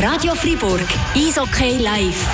Radio 0.00 0.34
Fribourg, 0.34 0.80
Eishockey 1.14 1.78
live. 1.78 2.26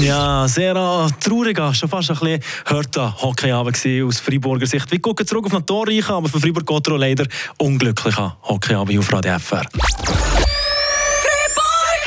Ja, 0.00 0.46
sehr 0.46 0.76
äh, 0.76 1.08
trauriger, 1.24 1.72
schon 1.74 1.88
fast 1.88 2.10
ein 2.10 2.16
bisschen 2.18 2.40
harter 2.66 3.14
Hockeyabend 3.22 3.76
aus 4.06 4.20
Freiburger 4.20 4.66
Sicht. 4.66 4.90
Wir 4.90 5.00
gucken 5.00 5.26
zurück 5.26 5.46
auf 5.46 5.52
Natur 5.52 5.88
aber 6.08 6.28
für 6.28 6.40
Freiburg 6.40 6.66
geht 6.66 6.88
er 6.88 6.98
leider 6.98 7.26
unglücklicher 7.58 8.36
Hockeyabend 8.42 8.98
auf 8.98 9.12
Radio 9.12 9.38
FR. 9.38 9.64
Fribourg! 11.22 12.06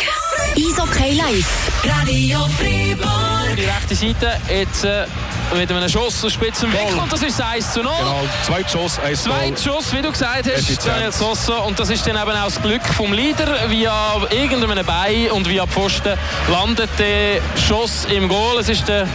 Eishockey 0.56 1.14
live. 1.16 1.48
Radio 1.84 2.48
Fribourg! 2.58 3.56
Die 3.58 3.66
rechte 3.66 3.96
Seite, 3.96 4.40
jetzt... 4.50 4.84
Äh 4.84 5.06
mit 5.54 5.72
einem 5.72 5.90
Schuss 5.90 6.24
aus 6.24 6.34
spitzen 6.34 6.72
Winkel 6.72 6.98
und 6.98 7.12
das 7.12 7.22
ist 7.22 7.42
1 7.42 7.74
zu 7.74 7.82
0. 7.82 7.92
Genau, 7.98 8.24
zwei 8.46 8.64
Schuss, 8.68 9.00
1 9.00 9.24
zu 9.24 9.30
0. 9.30 9.38
Zwei 9.38 9.64
Schuss, 9.64 9.94
wie 9.94 10.02
du 10.02 10.12
gesagt 10.12 10.50
hast, 10.54 10.88
Daniel 10.88 11.12
Sosso. 11.12 11.64
Und 11.64 11.80
das 11.80 11.90
ist 11.90 12.06
dann 12.08 12.16
eben 12.16 12.32
auch 12.32 12.46
das 12.46 12.62
Glück 12.62 12.86
vom 12.86 13.14
Leader. 13.14 13.70
Via 13.70 14.16
irgendeinem 14.30 14.86
Bein 14.86 15.32
und 15.32 15.48
via 15.48 15.66
Pfosten 15.66 16.18
landet 16.50 16.90
der 16.98 17.42
Schuss 17.68 18.06
im 18.06 18.28
Goal. 18.28 18.60
Es 18.60 18.70
ist 18.70 18.88
der 18.88 19.08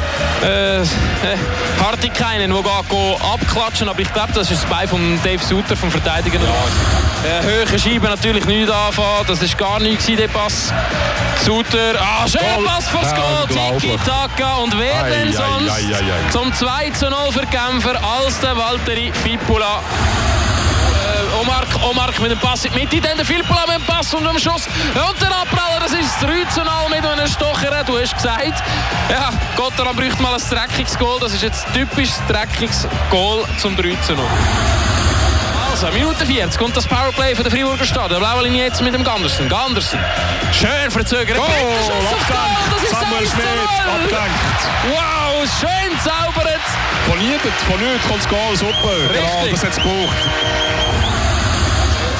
äh, 0.42 0.80
äh 0.80 0.86
Hartikainen, 1.82 2.52
der 2.52 2.62
geht 2.62 3.22
abklatschen. 3.22 3.88
Aber 3.88 4.00
ich 4.00 4.12
glaube, 4.12 4.32
das 4.34 4.50
ist 4.50 4.62
das 4.62 4.70
Bein 4.70 4.88
von 4.88 5.20
Dave 5.22 5.42
Suter, 5.44 5.76
vom 5.76 5.90
Verteidiger. 5.90 6.38
Ja. 6.38 7.40
Äh, 7.40 7.42
höhere 7.42 7.78
Scheibe 7.78 8.08
natürlich 8.08 8.44
nicht 8.46 8.70
anfangen. 8.70 9.26
Das 9.26 9.42
ist 9.42 9.56
gar 9.58 9.78
nichts, 9.80 10.06
der 10.06 10.28
Pass. 10.28 10.72
Suter, 11.44 11.94
ah, 11.98 12.28
schöner 12.28 12.66
Pass 12.66 12.88
vors 12.88 13.14
Goal. 13.14 13.46
Tiki-Taka. 13.48 14.56
Und 14.56 14.78
wer 14.78 15.04
denn 15.04 15.32
sonst? 15.32 15.70
Ai, 15.70 15.82
ai, 15.94 16.12
ai, 16.12 16.19
zum 16.30 16.52
2 16.52 16.90
zu 16.90 17.08
0 17.08 17.32
für 17.32 17.46
Kämpfer 17.46 17.98
als 18.02 18.38
der 18.40 18.56
Valtteri 18.56 19.12
Fipula. 19.22 19.80
Äh, 19.80 21.40
Omark, 21.40 21.68
Omark 21.82 22.20
mit 22.20 22.30
dem 22.30 22.38
Pass 22.38 22.64
in 22.64 22.72
die 22.72 22.80
Mitte, 22.80 23.00
dann 23.00 23.16
der 23.16 23.26
Fipula 23.26 23.64
mit 23.66 23.76
dem 23.76 23.84
Pass 23.84 24.12
und 24.14 24.24
dem 24.24 24.38
Schuss. 24.38 24.66
Und 24.94 25.20
der 25.20 25.28
Abpraller, 25.28 25.80
das 25.80 25.92
ist 25.92 26.22
3 26.22 26.44
zu 26.50 26.60
0 26.62 26.70
mit 26.90 27.06
einem 27.06 27.26
Stocher. 27.26 27.84
Du 27.84 27.98
hast 27.98 28.14
gesagt, 28.14 28.62
ja, 29.10 29.30
Gotteron 29.56 29.96
bräuchte 29.96 30.22
mal 30.22 30.34
ein 30.34 30.42
dreckiges 30.48 30.98
Goal. 30.98 31.18
Das 31.20 31.32
ist 31.32 31.42
jetzt 31.42 31.66
typisch 31.72 32.10
dreckiges 32.28 32.86
Goal 33.10 33.44
zum 33.58 33.76
3 33.76 33.96
zu 34.06 34.14
0. 34.14 34.24
Also, 35.70 35.86
Minute 35.92 36.26
40 36.26 36.58
kommt 36.58 36.76
das 36.76 36.86
Powerplay 36.86 37.34
von 37.34 37.44
der 37.44 37.52
Freiburger 37.52 37.84
Stadt. 37.84 38.10
Der 38.10 38.16
blaue 38.16 38.42
Linie 38.42 38.64
jetzt 38.64 38.82
mit 38.82 38.92
dem 38.92 39.02
Gandersen. 39.04 39.48
Gandersen. 39.48 39.98
Schön 40.52 40.90
verzögert. 40.90 41.38
Oh, 41.38 41.46
das 42.72 42.82
ist 42.82 42.90
Samuel 42.90 43.26
Schmidt, 43.26 43.46
abgelenkt. 43.86 44.60
Wow, 44.90 45.19
schön 45.46 45.98
zaubert. 46.04 46.60
Von 47.06 47.18
niemand, 47.18 47.42
von 47.66 47.80
nichts 47.80 48.06
kommt 48.06 48.20
das 48.20 48.28
Goal, 48.28 48.56
super. 48.56 49.10
Richtig. 49.10 49.20
Genau, 49.20 49.46
das 49.50 49.62
hat 49.64 49.70
es 49.70 49.76
gebraucht 49.76 50.16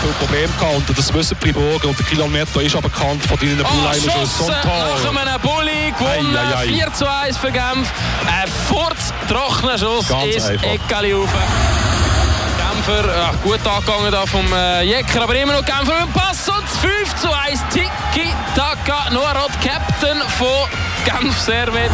viel 0.00 0.12
Probleme 0.26 0.48
gehabt. 0.58 0.88
Und 0.88 0.98
das 0.98 1.12
wissen 1.12 1.36
die 1.40 1.52
Friburger. 1.52 1.88
Und 1.88 1.98
der 1.98 2.26
Merto 2.28 2.60
ist 2.60 2.74
aber 2.74 2.88
bekannt 2.88 3.24
von 3.26 3.38
deinen 3.38 3.62
Bulleinenschuss. 3.62 4.40
Oh, 4.40 4.48
nach 4.48 5.26
einem 5.26 5.40
Bulli 5.40 5.92
gewonnen. 5.96 6.36
Ei, 6.36 6.54
ei, 6.54 6.56
ei. 6.56 6.66
4 6.66 6.92
zu 6.92 7.10
1 7.10 7.36
für 7.36 7.52
Genf. 7.52 7.90
Ein 8.26 8.50
furztrockener 8.68 9.78
Schuss 9.78 10.08
Ganz 10.08 10.34
ist 10.34 10.48
Eckali 10.48 11.12
rauf. 11.12 11.28
Genfer, 12.56 13.14
ja, 13.14 13.32
gut 13.42 13.60
angegangen 13.66 14.12
da 14.12 14.26
vom 14.26 14.52
äh, 14.52 14.82
Jecker, 14.82 15.22
aber 15.22 15.34
immer 15.34 15.54
noch 15.54 15.64
Genfer 15.64 16.04
mit 16.04 16.14
Pass 16.14 16.48
und 16.48 16.66
5 16.68 17.16
zu 17.16 17.28
1. 17.32 17.60
Tiki-Taka, 17.72 19.10
Noah 19.10 19.32
Roth, 19.32 19.60
Captain 19.60 20.18
von 20.38 20.68
Genf 21.04 21.38
Servet. 21.38 21.90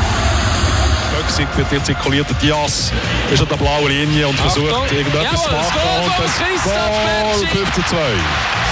Göxig 1.16 1.48
wird 1.56 1.72
jetzt 1.72 1.86
zirkuliert, 1.86 2.26
Diaz 2.42 2.92
ist 3.30 3.40
an 3.40 3.48
der 3.48 3.56
blauen 3.56 3.88
Linie 3.88 4.28
und 4.28 4.38
versucht 4.38 4.70
Achtung. 4.72 4.98
irgendetwas 4.98 5.42
zu 5.42 5.50
machen. 5.50 5.80
Und 6.04 6.12
das 6.18 6.64
Goal 6.64 7.46
5 7.46 7.72
zu 7.72 7.82
2. 7.82 7.96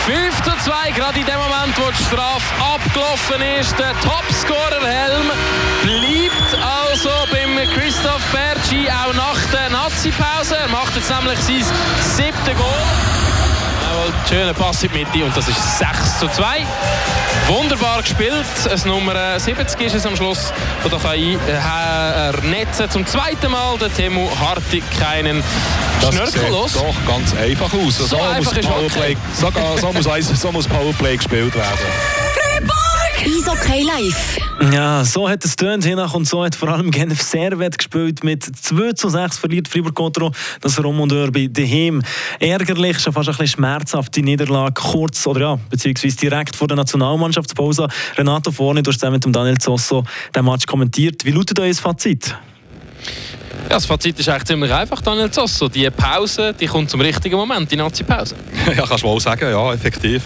5 0.06 0.42
zu 0.42 0.70
2, 0.70 0.90
gerade 0.90 1.18
in 1.18 1.26
dem 1.26 1.38
Moment, 1.38 1.74
wo 1.78 1.90
die 1.90 2.04
Strafe 2.04 2.44
abgelaufen 2.60 3.40
ist. 3.58 3.74
Der 3.78 3.92
Topscorer 4.00 4.86
Helm 4.86 5.32
bleibt 5.82 6.62
also 6.62 7.08
beim 7.30 7.56
Christoph 7.70 8.22
Bergi 8.30 8.90
auch 8.90 9.14
nach 9.14 9.38
der 9.50 9.70
Nazi-Pause. 9.70 10.56
Er 10.56 10.68
macht 10.68 10.94
jetzt 10.96 11.10
nämlich 11.10 11.38
sein 11.40 11.64
siebte 12.16 12.54
Goal. 12.54 13.03
Schöner 14.28 14.54
Pass 14.54 14.82
in 14.82 14.90
die 14.92 14.98
Mitte 15.04 15.24
und 15.24 15.36
das 15.36 15.48
ist 15.48 15.78
6 15.78 16.18
zu 16.20 16.28
2. 16.28 16.66
Wunderbar 17.48 18.02
gespielt. 18.02 18.44
Das 18.64 18.84
Nummer 18.84 19.38
70 19.38 19.80
ist 19.80 19.94
es 19.94 20.06
am 20.06 20.16
Schluss. 20.16 20.52
Und 20.82 20.92
da 20.92 20.98
kann 20.98 21.14
ich 21.14 21.36
äh, 21.46 22.46
netzen 22.46 22.90
zum 22.90 23.06
zweiten 23.06 23.50
Mal 23.50 23.76
der 23.78 23.92
Temu 23.92 24.28
Hartig 24.40 24.82
keinen 24.98 25.42
Schnörkellos. 26.00 26.72
Das 26.72 26.82
sieht 26.82 26.90
doch 26.90 27.06
ganz 27.06 27.34
einfach 27.36 27.72
aus. 27.72 27.98
So, 27.98 28.06
so 28.06 28.20
einfach 28.20 28.54
muss 28.54 28.66
Powerplay, 28.66 29.16
so, 29.34 29.50
so, 29.80 29.92
muss, 29.92 30.40
so 30.40 30.52
muss 30.52 30.68
Powerplay 30.68 31.16
gespielt 31.16 31.54
werden. 31.54 32.23
Eishockey 33.16 33.82
live. 33.82 34.38
Ja, 34.72 35.04
so 35.04 35.28
hat 35.28 35.44
es 35.44 35.56
tönt 35.56 35.84
hiernach 35.84 36.14
und 36.14 36.26
so 36.26 36.44
hat 36.44 36.54
vor 36.54 36.68
allem 36.68 36.90
Genf 36.90 37.22
Servet 37.22 37.78
gespielt. 37.78 38.24
Mit 38.24 38.44
2 38.44 38.92
zu 38.92 39.08
6 39.08 39.38
verliert 39.38 39.68
Fribourg 39.68 39.94
Contro 39.94 40.32
das 40.60 40.82
Rom 40.82 41.00
und 41.00 41.12
Derby 41.12 41.52
daheim. 41.52 42.02
Ärgerlich, 42.40 42.98
schon 42.98 43.12
fast 43.12 43.28
ein 43.28 43.32
bisschen 43.32 43.58
schmerzhaft 43.58 44.14
die 44.16 44.22
Niederlage 44.22 44.74
kurz 44.74 45.26
oder 45.26 45.40
ja, 45.40 45.58
beziehungsweise 45.70 46.16
direkt 46.16 46.56
vor 46.56 46.68
der 46.68 46.76
Nationalmannschaftspause. 46.76 47.88
Renato 48.16 48.50
Forni, 48.50 48.82
du 48.82 48.90
hast 48.90 48.98
zusammen 48.98 49.20
mit 49.24 49.36
Daniel 49.36 49.58
Zosso 49.58 50.04
den 50.34 50.44
Match 50.44 50.66
kommentiert. 50.66 51.24
Wie 51.24 51.30
lautet 51.30 51.58
euer 51.60 51.74
Fazit? 51.74 52.34
Ja, 53.62 53.76
das 53.76 53.86
Fazit 53.86 54.18
ist 54.18 54.28
eigentlich 54.28 54.44
ziemlich 54.44 54.72
einfach, 54.72 55.00
Daniel 55.00 55.30
Zosso. 55.30 55.68
Die 55.68 55.88
Pause 55.90 56.54
die 56.58 56.66
kommt 56.66 56.90
zum 56.90 57.00
richtigen 57.00 57.36
Moment, 57.36 57.70
die 57.70 57.76
Nazi-Pause. 57.76 58.34
ja, 58.76 58.86
kannst 58.86 59.02
du 59.02 59.08
wohl 59.08 59.20
sagen, 59.20 59.50
ja, 59.50 59.72
effektiv. 59.72 60.22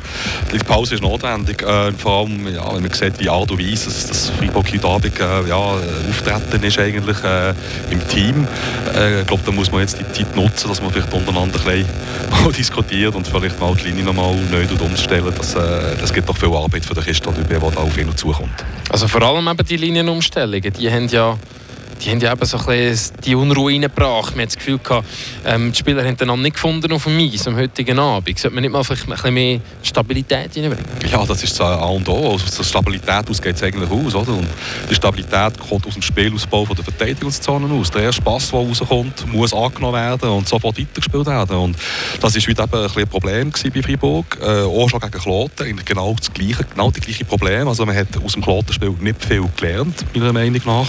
Die 0.53 0.59
Pause 0.59 0.97
ist 0.97 1.03
notwendig. 1.03 1.63
Äh, 1.63 1.93
vor 1.93 2.21
allem, 2.21 2.47
ja, 2.53 2.75
wenn 2.75 2.83
man 2.83 2.93
sieht, 2.93 3.19
wie 3.19 3.29
Art 3.29 3.51
und 3.51 3.59
Weise 3.59 3.87
dass 3.87 4.07
das 4.07 4.31
Freiburg 4.31 4.73
heute 4.73 4.87
Abend 4.87 5.21
äh, 5.21 5.49
ja, 5.49 5.57
auftreten 5.57 6.63
ist 6.63 6.79
eigentlich 6.79 7.23
äh, 7.25 7.55
im 7.91 8.07
Team. 8.09 8.47
Äh, 8.95 9.21
ich 9.21 9.27
glaube, 9.27 9.43
da 9.47 9.53
muss 9.53 9.71
man 9.71 9.81
jetzt 9.81 9.99
die 9.99 10.25
Zeit 10.25 10.37
nutzen, 10.37 10.69
dass 10.69 10.83
man 10.83 10.93
vielleicht 10.93 11.13
untereinander 11.13 11.59
ein 11.67 11.85
bisschen 11.85 12.53
diskutiert 12.57 13.15
und 13.15 13.27
vielleicht 13.27 13.59
mal 13.61 13.75
die 13.75 13.89
Linie 13.89 14.05
nochmal 14.05 14.35
neu 14.51 14.67
umstellen. 14.85 15.33
Das, 15.37 15.55
äh, 15.55 15.97
das 16.01 16.13
gibt 16.13 16.29
doch 16.29 16.37
viel 16.37 16.53
Arbeit 16.53 16.85
für 16.85 16.95
den 16.95 17.05
Christian 17.05 17.35
Dübe, 17.35 17.49
der 17.49 17.71
da 17.71 17.81
auf 17.81 17.97
ihn 17.97 18.15
zukommt. 18.17 18.65
Also 18.91 19.09
vor 19.09 19.23
allem 19.23 19.49
eben 19.49 19.67
die 19.67 19.77
Linienumstellungen, 19.77 20.73
die 20.73 20.91
haben 20.91 21.09
ja 21.09 21.37
die 22.01 22.11
haben 22.11 22.21
ja 22.21 22.33
eben 22.33 22.45
so 22.45 22.59
ein 22.59 22.67
bisschen 22.67 23.17
die 23.25 23.35
Unruhe 23.35 23.73
reingebracht. 23.73 24.37
Man 24.37 24.43
hat 24.43 24.49
das 24.49 24.57
Gefühl 24.57 24.79
gehabt, 24.79 25.07
ähm, 25.45 25.73
die 25.73 25.79
Spieler 25.79 26.05
haben 26.05 26.17
den 26.17 26.43
nicht 26.43 26.55
gefunden 26.55 26.93
auf 26.93 27.05
dem 27.05 27.19
Eis 27.19 27.47
am 27.47 27.57
heutigen 27.57 27.99
Abend. 27.99 28.39
Sollte 28.39 28.55
man 28.55 28.63
nicht 28.63 28.71
mal 28.71 28.85
vielleicht 28.85 29.05
ein 29.05 29.11
bisschen 29.11 29.35
mehr 29.35 29.61
Stabilität 29.83 30.57
reinbringen? 30.57 30.85
Ja, 31.11 31.25
das 31.25 31.43
ist 31.43 31.59
das 31.59 31.61
A 31.61 31.87
und 31.87 32.09
O. 32.09 32.33
Also, 32.33 32.63
Stabilität 32.63 33.29
aus 33.29 33.43
geht 33.43 33.57
es 33.57 33.63
eigentlich 33.63 33.91
aus. 33.91 34.15
Oder? 34.15 34.33
Und 34.33 34.47
die 34.89 34.95
Stabilität 34.95 35.59
kommt 35.59 35.87
aus 35.87 35.95
dem 35.95 36.03
Spielausbau 36.03 36.65
von 36.65 36.77
der 36.77 36.85
Verteidigungszone 36.85 37.73
aus. 37.75 37.91
Der 37.91 38.03
erste 38.03 38.23
Pass, 38.23 38.51
der 38.51 38.61
rauskommt, 38.61 39.33
muss 39.33 39.53
angenommen 39.53 39.95
werden 39.95 40.29
und 40.31 40.49
sofort 40.49 40.79
weitergespielt 40.79 41.27
werden. 41.27 41.57
Und 41.57 41.77
das 42.21 42.35
war 42.35 42.43
heute 42.43 42.63
eben 42.63 42.85
ein, 42.85 43.03
ein 43.03 43.09
Problem 43.09 43.51
bei 43.51 43.83
Freiburg. 43.83 44.39
Äh, 44.41 44.63
auch 44.63 44.89
schon 44.89 45.01
gegen 45.01 45.19
Kloten. 45.19 45.81
Genau 45.85 46.15
das 46.17 46.33
gleiche, 46.33 46.65
genau 46.65 46.91
das 46.91 47.03
gleiche 47.03 47.25
Problem. 47.25 47.67
Also 47.69 47.85
man 47.85 47.97
hat 47.97 48.09
aus 48.25 48.33
dem 48.33 48.43
Klotenspiel 48.43 48.95
nicht 49.01 49.25
viel 49.25 49.45
gelernt, 49.57 50.05
meiner 50.15 50.33
Meinung 50.33 50.63
nach. 50.65 50.87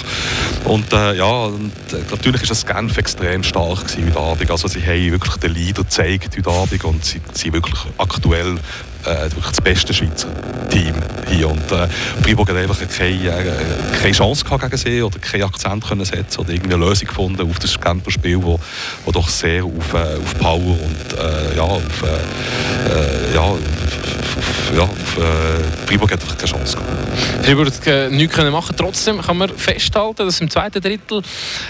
Und, 0.65 0.91
äh, 0.93 0.98
äh, 0.99 1.17
ja, 1.17 1.45
und, 1.45 1.71
äh, 1.93 2.01
natürlich 2.11 2.41
war 2.41 2.47
das 2.47 2.65
Genf 2.65 2.97
extrem 2.97 3.43
stark 3.43 3.85
heute 3.97 4.19
Abend. 4.19 4.51
Also 4.51 4.67
sie 4.67 4.81
haben 4.81 5.11
wirklich 5.11 5.35
den 5.37 5.53
Leader 5.53 5.83
gezeigt 5.83 6.35
heute 6.37 6.49
Abend 6.49 6.83
und 6.83 7.05
sie 7.05 7.21
sind 7.33 7.53
wirklich 7.53 7.79
aktuell 7.97 8.57
äh, 9.05 9.23
wirklich 9.23 9.45
das 9.47 9.61
beste 9.61 9.93
Schweizer 9.93 10.27
Team 10.69 10.95
hier. 11.27 11.49
Und 11.49 11.71
äh, 11.71 11.88
Freiburg 12.21 12.49
hat 12.49 12.57
einfach 12.57 12.77
keine, 12.97 13.29
äh, 13.29 13.55
keine 14.01 14.13
Chance 14.13 14.43
gehabt 14.43 14.63
gegen 14.63 14.77
sie 14.77 15.01
oder 15.01 15.19
keinen 15.19 15.43
Akzent 15.43 15.88
können 15.88 16.05
setzen 16.05 16.41
oder 16.41 16.49
irgendwie 16.51 16.73
eine 16.73 16.85
Lösung 16.85 17.07
gefunden 17.07 17.49
auf 17.49 17.59
das 17.59 17.79
Genfer 17.79 18.11
Spiel, 18.11 18.43
wo, 18.43 18.59
wo 19.05 19.11
doch 19.11 19.29
sehr 19.29 19.63
auf, 19.63 19.93
äh, 19.93 20.17
auf 20.21 20.38
Power 20.38 20.59
und 20.59 21.17
äh, 21.17 21.55
ja, 21.55 21.63
auf, 21.63 22.03
äh, 22.03 23.33
ja, 23.33 23.53
ja, 24.75 24.84
auf, 24.84 25.18
äh, 25.18 25.88
Freiburg 25.88 26.12
hat 26.12 26.22
einfach 26.22 26.38
keine 26.38 26.51
Chance 26.51 26.78
gehabt. 26.78 27.46
Freiburg 27.46 27.68
hat 27.68 27.88
äh, 27.88 28.10
nichts 28.10 28.36
können 28.36 28.51
machen. 28.51 28.75
Trotzdem 28.78 29.22
kann 29.22 29.38
man 29.38 29.50
festhalten, 29.50 30.25
dass 30.25 30.40
im 30.42 30.50
zweiten 30.50 30.81
Drittel 30.81 31.22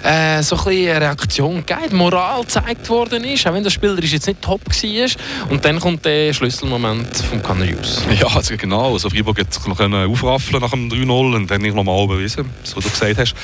äh, 0.04 0.42
so 0.44 0.56
ein 0.58 0.64
bisschen 0.64 0.96
eine 0.96 1.02
Reaktion 1.02 1.66
gegeben 1.66 1.98
Moral 1.98 2.42
gezeigt 2.42 2.90
worden 2.90 3.24
ist, 3.24 3.48
auch 3.48 3.54
wenn 3.54 3.64
der 3.64 3.70
Spieler 3.70 4.02
jetzt 4.02 4.28
nicht 4.28 4.42
top 4.42 4.62
war. 4.66 5.50
Und 5.50 5.66
dann 5.66 5.80
kommt 5.80 6.06
der 6.06 6.34
Schlüsselmoment 6.34 7.18
vom 7.18 7.42
Canarius. 7.42 8.04
Ja, 8.20 8.28
also 8.28 8.56
genau. 8.58 8.94
Also 8.94 9.10
Freiburg 9.10 9.40
hat 9.40 9.54
sich 9.54 9.66
noch 9.66 9.80
aufraffeln 9.80 10.62
nach 10.62 10.72
dem 10.72 10.90
3-0 10.90 11.36
und 11.36 11.52
dann 11.52 11.62
nochmal 11.62 12.08
bewiesen, 12.08 12.50
so 12.64 12.80
du 12.80 12.90
gesagt 12.90 13.18
hast. 13.18 13.36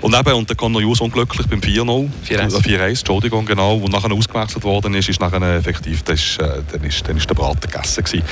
Und 0.00 0.14
eben, 0.14 0.32
und 0.34 0.48
der 0.48 0.56
Canarius 0.56 1.00
unglücklich 1.00 1.46
beim 1.46 1.60
4-0. 1.60 2.08
4-1. 2.26 2.88
Entschuldigung, 2.88 3.46
genau. 3.46 3.76
Und 3.76 3.92
nachher 3.92 4.12
ausgewechselt 4.12 4.64
worden 4.64 4.94
ist, 4.94 5.08
ist 5.08 5.20
nachher 5.20 5.42
effektiv, 5.56 6.02
das 6.02 6.20
ist, 6.20 6.40
äh, 6.40 6.62
dann, 6.72 6.84
ist, 6.84 7.08
dann 7.08 7.16
ist 7.16 7.28
der 7.28 7.34
Braten 7.34 7.70
gegessen 7.70 8.04
gewesen. 8.04 8.24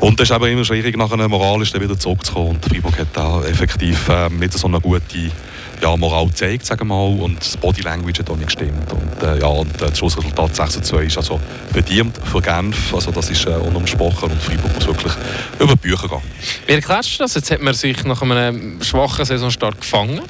Und 0.00 0.18
das 0.18 0.30
ist 0.30 0.36
eben 0.36 0.46
immer 0.46 0.64
schwierig, 0.64 0.96
nachher 0.96 1.28
moralisch 1.28 1.74
wieder 1.74 1.98
zurückzukommen. 1.98 2.50
Und 2.50 2.64
Freiburg 2.64 2.98
hat 2.98 3.08
da 3.12 3.42
effektiv 3.44 4.08
äh, 4.08 4.30
nicht 4.30 4.54
so 4.54 4.66
eine 4.66 4.80
gute 4.80 5.30
ja, 5.82 5.96
Moral 5.96 6.28
zeigt, 6.34 6.66
sagen 6.66 6.80
wir 6.80 6.94
mal, 6.94 7.20
und 7.20 7.40
das 7.40 7.56
Body 7.56 7.82
Language 7.82 8.18
hat 8.18 8.30
auch 8.30 8.36
nicht 8.36 8.46
gestimmt. 8.46 8.92
Und, 8.92 9.22
äh, 9.22 9.40
ja, 9.40 9.46
und 9.46 9.74
äh, 9.76 9.86
das 9.88 9.98
Schlussresultat 9.98 10.56
6 10.56 10.82
2 10.82 11.04
ist 11.04 11.16
also 11.16 11.40
verdient 11.72 12.18
für 12.24 12.40
Genf, 12.40 12.94
also 12.94 13.10
das 13.10 13.30
ist 13.30 13.46
äh, 13.46 13.50
unumsprochen 13.50 14.30
und 14.30 14.42
Freiburg 14.42 14.74
muss 14.74 14.86
wirklich 14.86 15.12
über 15.58 15.74
die 15.74 15.88
Bücher 15.88 16.08
gehen. 16.08 16.22
Wie 16.66 16.72
erklärst 16.72 17.14
du 17.14 17.18
das? 17.18 17.34
Jetzt 17.34 17.50
hat 17.50 17.62
man 17.62 17.74
sich 17.74 18.04
nach 18.04 18.20
einem 18.22 18.82
schwachen 18.82 19.24
Saisonstart 19.24 19.80
gefangen, 19.80 20.20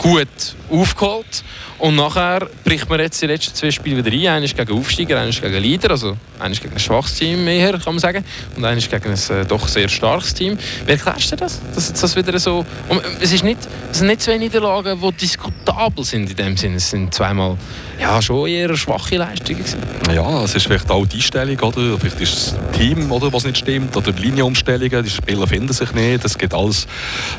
gut 0.00 0.28
aufgeholt 0.70 1.44
und 1.78 1.96
nachher 1.96 2.46
bricht 2.64 2.88
man 2.88 3.00
jetzt 3.00 3.20
die 3.22 3.26
letzten 3.26 3.54
zwei 3.54 3.70
Spiele 3.70 4.04
wieder 4.04 4.14
ein. 4.14 4.36
Einer 4.36 4.44
ist 4.44 4.56
gegen 4.56 4.78
Aufsteiger, 4.78 5.18
einer 5.18 5.28
ist 5.28 5.40
gegen 5.40 5.62
Leader, 5.62 5.90
also 5.90 6.16
einer 6.38 6.52
ist 6.52 6.62
gegen 6.62 6.74
ein 6.74 6.80
schwaches 6.80 7.14
Team 7.14 7.44
mehr, 7.44 7.72
kann 7.72 7.94
man 7.94 7.98
sagen, 7.98 8.24
und 8.56 8.64
einer 8.64 8.76
ist 8.76 8.90
gegen 8.90 9.10
ein 9.10 9.36
äh, 9.36 9.44
doch 9.46 9.66
sehr 9.66 9.88
starkes 9.88 10.34
Team. 10.34 10.58
Wie 10.84 10.92
erklärst 10.92 11.32
du 11.32 11.36
das? 11.36 11.60
Dass 11.74 11.92
das 11.92 12.16
wieder 12.16 12.38
so... 12.38 12.64
Und 12.88 13.02
es, 13.20 13.32
ist 13.32 13.44
nicht, 13.44 13.60
es 13.90 13.98
sind 13.98 14.08
nicht 14.08 14.22
zwei 14.22 14.36
Niederlagen, 14.36 15.00
die 15.00 15.12
diskutabel 15.12 16.04
sind 16.04 16.30
in 16.30 16.36
dem 16.36 16.56
Sinne. 16.56 16.76
Es 16.76 16.90
sind 16.90 17.14
zweimal 17.14 17.56
ja, 17.98 18.20
schon 18.20 18.48
eher 18.48 18.74
schwache 18.76 19.16
Leistungen 19.16 19.58
gewesen. 19.58 19.80
Ja, 20.14 20.44
es 20.44 20.54
ist 20.54 20.66
vielleicht 20.66 20.90
auch 20.90 21.06
die 21.06 21.16
Einstellung, 21.16 21.58
oder? 21.60 21.98
Vielleicht 21.98 22.20
ist 22.20 22.34
das 22.34 22.78
Team, 22.78 23.10
oder, 23.10 23.32
was 23.32 23.44
nicht 23.44 23.58
stimmt, 23.58 23.96
oder 23.96 24.12
die 24.12 24.22
Linienumstellungen, 24.22 25.02
die 25.02 25.10
Spieler 25.10 25.46
finden 25.46 25.72
sich 25.72 25.92
nicht. 25.92 26.24
Es 26.24 26.36
geht 26.36 26.54
alles 26.54 26.86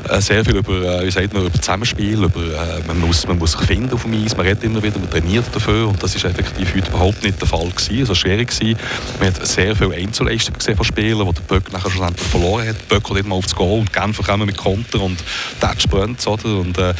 äh, 0.08 0.20
sehr 0.20 0.44
viel 0.44 0.56
über, 0.56 1.00
äh, 1.00 1.06
wie 1.06 1.10
sagt 1.10 1.32
man, 1.32 1.46
über 1.46 1.52
Zusammenspiel, 1.52 2.22
über, 2.24 2.51
äh, 2.52 2.86
man, 2.86 3.00
muss, 3.00 3.26
man 3.26 3.38
muss 3.38 3.52
sich 3.52 3.62
finden 3.62 3.92
auf 3.92 4.02
dem 4.02 4.24
Eis, 4.24 4.36
man 4.36 4.46
redet 4.46 4.64
immer 4.64 4.82
wieder, 4.82 4.98
man 4.98 5.10
trainiert 5.10 5.44
dafür 5.52 5.88
und 5.88 6.02
das 6.02 6.14
ist 6.14 6.24
effektiv 6.24 6.74
heute 6.74 6.88
überhaupt 6.88 7.22
nicht 7.22 7.40
der 7.40 7.48
Fall 7.48 7.68
gewesen, 7.68 8.00
also 8.00 8.14
schwierig 8.14 8.48
gewesen. 8.48 8.78
Man 9.18 9.28
hat 9.28 9.46
sehr 9.46 9.74
viele 9.74 9.94
Einzelleistungen 9.94 10.58
gesehen 10.58 10.76
von 10.76 10.84
Spielern, 10.84 11.26
die 11.26 11.34
der 11.34 11.42
Böck 11.42 11.72
nachher 11.72 11.90
schlussendlich 11.90 12.26
verloren 12.28 12.68
hat. 12.68 12.88
Böck 12.88 13.02
kommt 13.02 13.20
immer 13.20 13.34
aufs 13.34 13.54
Goal 13.54 13.80
und 13.80 13.92
Genfer 13.92 14.22
kommen 14.22 14.46
mit 14.46 14.56
Konter 14.56 15.00
und 15.00 15.18
Touchpoints, 15.60 16.26
oder? 16.26 16.56
Und, 16.58 16.78
äh, 16.78 16.94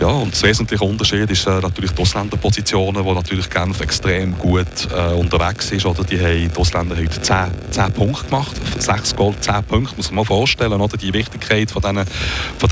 ja, 0.00 0.08
und 0.08 0.32
das 0.32 0.42
wesentliche 0.42 0.84
Unterschied 0.84 1.30
ist 1.30 1.46
äh, 1.46 1.60
natürlich 1.60 1.92
die 1.92 2.02
Ausländerpositionen, 2.02 3.04
wo 3.04 3.14
natürlich 3.14 3.48
Genf 3.50 3.80
extrem 3.80 4.38
gut 4.38 4.66
äh, 4.94 5.14
unterwegs 5.14 5.70
ist, 5.70 5.86
oder? 5.86 6.04
Die 6.04 6.18
haben 6.20 6.50
die 6.52 6.60
Ausländer 6.60 6.96
heute 6.96 7.20
10, 7.20 7.36
10 7.70 7.92
Punkte 7.92 8.24
gemacht, 8.24 8.56
6 8.78 9.16
Goal, 9.16 9.34
10 9.40 9.64
Punkte, 9.64 9.96
muss 9.96 10.10
man 10.10 10.16
mal 10.16 10.24
vorstellen, 10.24 10.80
oder? 10.80 10.96
Die 10.96 11.12
Wichtigkeit 11.12 11.70
von 11.70 11.82
diesen, 11.82 12.04
von 12.58 12.68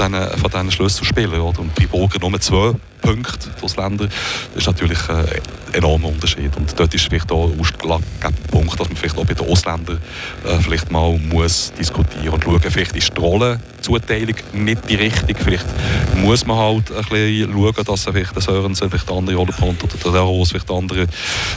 von 0.50 0.70
Schlüsselspielern, 0.70 1.40
oder? 1.40 1.60
Und 1.60 1.76
die 1.78 1.86
Burger 1.86 2.15
nur 2.20 2.40
2 2.40 2.74
Punkte, 3.00 3.50
die 3.56 3.64
Ausländer, 3.64 4.08
das 4.08 4.56
ist 4.56 4.66
natürlich 4.66 4.98
äh, 5.08 5.12
ein 5.12 5.74
enormer 5.74 6.08
Unterschied. 6.08 6.56
Und 6.56 6.78
dort 6.78 6.92
ist 6.92 7.04
vielleicht 7.04 7.30
auch 7.30 7.50
ein 7.50 8.34
Punkt, 8.50 8.80
dass 8.80 8.88
man 8.88 8.96
vielleicht 8.96 9.16
auch 9.16 9.24
bei 9.24 9.34
den 9.34 9.48
Ausländern 9.48 10.00
äh, 10.44 10.58
vielleicht 10.60 10.90
mal 10.90 11.18
muss 11.18 11.72
diskutieren 11.78 12.30
und 12.30 12.42
schauen, 12.42 12.60
vielleicht 12.60 12.96
ist 12.96 13.12
die 13.16 13.20
Rollenzuteilung 13.20 14.34
nicht 14.54 14.88
die 14.88 14.96
richtige. 14.96 15.38
Vielleicht 15.42 15.66
muss 16.16 16.46
man 16.46 16.56
halt 16.56 16.90
ein 16.90 17.04
bisschen 17.04 17.52
schauen, 17.52 17.84
dass 17.84 18.04
vielleicht 18.04 18.34
der 18.34 18.42
Sörensen 18.42 18.90
vielleicht 18.90 19.08
eine 19.08 19.18
andere 19.18 19.36
Rolle 19.36 19.52
bekommt 19.52 19.84
oder 19.84 20.12
der 20.12 20.22
Rose 20.22 20.50
vielleicht 20.50 20.70
eine 20.70 20.78
andere 20.78 21.06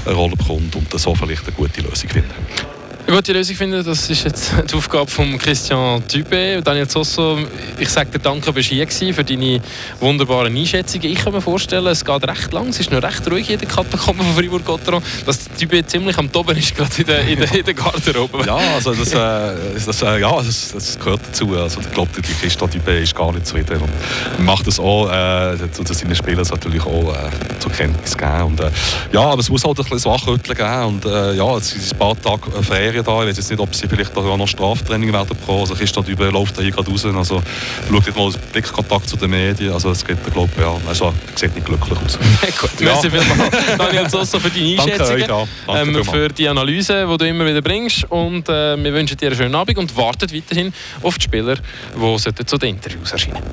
Rolle 0.05 0.35
bekommt 0.35 0.75
und 0.75 0.99
so 0.99 1.15
vielleicht 1.15 1.47
eine 1.47 1.55
gute 1.55 1.81
Lösung 1.81 2.09
finden. 2.09 2.78
Eine 3.09 3.15
gute 3.17 3.33
Lösung 3.33 3.55
finden, 3.55 3.83
das 3.83 4.07
ist 4.07 4.23
jetzt 4.23 4.53
die 4.71 4.75
Aufgabe 4.75 5.09
von 5.09 5.35
Christian 5.39 6.07
Tübe. 6.07 6.61
Daniel 6.63 6.87
Zosso, 6.87 7.39
ich 7.79 7.89
sage 7.89 8.11
dir 8.11 8.19
danke, 8.19 8.53
bist 8.53 8.69
hier 8.69 8.85
für 9.15 9.23
deine 9.23 9.59
wunderbaren 9.99 10.55
Einschätzungen. 10.55 11.07
Ich 11.11 11.17
kann 11.17 11.33
mir 11.33 11.41
vorstellen, 11.41 11.87
es 11.87 12.05
geht 12.05 12.27
recht 12.27 12.53
lang, 12.53 12.67
es 12.67 12.79
ist 12.79 12.91
noch 12.91 13.01
recht 13.01 13.27
ruhig 13.31 13.49
in 13.49 13.57
der 13.57 13.67
Katakombe 13.67 14.23
von 14.23 14.35
Fribourg-Gotteron, 14.35 15.01
dass 15.25 15.39
Tübe 15.57 15.83
ziemlich 15.87 16.19
am 16.19 16.31
Toben 16.31 16.55
ist, 16.55 16.75
gerade 16.75 16.91
in 16.99 17.07
der, 17.07 17.27
in 17.27 17.39
der, 17.39 17.51
in 17.51 17.65
der 17.65 17.73
Garderobe. 17.73 18.45
Ja, 18.45 18.57
also 18.75 18.93
das, 18.93 19.11
äh, 19.11 19.55
das, 19.83 20.03
äh, 20.03 20.19
ja 20.19 20.41
das, 20.43 20.71
das, 20.71 20.99
gehört 20.99 21.21
dazu. 21.27 21.57
Also 21.57 21.79
ich 21.79 21.89
glaube, 21.89 22.11
Christian 22.21 22.69
Tübe 22.69 22.91
ist 22.91 23.15
gar 23.15 23.31
nicht 23.31 23.47
zufrieden 23.47 23.81
und 23.81 24.45
macht 24.45 24.67
das 24.67 24.79
auch, 24.79 25.09
äh, 25.09 25.57
zu 25.71 25.83
seinen 25.95 26.15
Spielern 26.15 26.45
natürlich 26.47 26.85
auch 26.85 27.11
äh, 27.15 27.57
zur 27.57 27.71
Kenntnis 27.71 28.15
geben. 28.15 28.43
Und, 28.43 28.59
äh, 28.59 28.69
ja, 29.11 29.21
aber 29.21 29.39
es 29.39 29.49
muss 29.49 29.63
halt 29.63 29.79
ein 29.79 29.85
bisschen 29.89 30.11
Wachrütteln 30.11 30.55
geben 30.55 30.83
und 30.83 31.05
äh, 31.05 31.33
ja, 31.33 31.57
es 31.57 31.71
sind 31.71 31.91
ein 31.91 31.97
paar 31.97 32.21
Tage 32.21 32.61
Ferien 32.61 32.98
Ferien 33.03 33.05
da. 33.05 33.23
Ich 33.23 33.29
weiß 33.29 33.37
jetzt 33.37 33.49
nicht, 33.49 33.59
ob 33.59 33.75
sie 33.75 33.87
vielleicht 33.87 34.15
auch 34.15 34.37
noch 34.37 34.47
Straftraining 34.47 35.11
werden 35.13 35.27
bekommen. 35.27 35.61
Also 35.61 35.75
Christian 35.75 36.05
Dübe 36.05 36.29
läuft 36.29 36.57
da 36.57 36.61
hier 36.61 36.71
gerade 36.71 36.89
raus. 36.89 37.05
Also 37.05 37.41
schaut 37.89 38.15
mal 38.15 38.31
Blickkontakt 38.51 39.09
zu 39.09 39.17
den 39.17 39.31
Medien. 39.31 39.73
Also 39.73 39.91
es 39.91 40.05
geht, 40.05 40.17
glaube 40.31 40.51
ja, 40.59 40.75
also 40.87 41.13
sieht 41.35 41.53
nicht 41.55 41.65
glücklich 41.65 41.97
aus. 42.05 42.17
Gut, 42.59 42.79
ja. 42.79 42.87
merci 42.87 43.09
vielmals, 43.09 43.77
Daniel 43.77 44.09
Sosso, 44.09 44.39
für 44.39 44.49
deine 44.49 44.81
Einschätzungen, 44.81 45.47
Danke 45.67 45.99
ähm, 45.99 46.05
für 46.05 46.29
die 46.29 46.47
Analyse, 46.47 47.07
die 47.09 47.17
du 47.17 47.27
immer 47.27 47.45
wieder 47.45 47.61
bringst. 47.61 48.05
Und 48.09 48.49
äh, 48.49 48.81
wir 48.81 48.93
wünschen 48.93 49.17
dir 49.17 49.27
einen 49.27 49.37
schönen 49.37 49.55
Abend 49.55 49.77
und 49.77 49.95
warten 49.95 50.31
weiterhin 50.33 50.73
auf 51.01 51.17
die 51.17 51.23
Spieler, 51.23 51.55
die 51.55 52.45
zu 52.45 52.57
den 52.57 52.75
Interviews 52.75 53.11
erscheinen 53.11 53.43